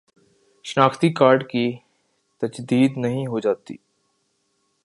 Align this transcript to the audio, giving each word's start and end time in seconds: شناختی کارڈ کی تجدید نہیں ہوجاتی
شناختی 0.65 1.09
کارڈ 1.13 1.43
کی 1.49 1.65
تجدید 2.41 2.97
نہیں 2.97 3.27
ہوجاتی 3.27 3.75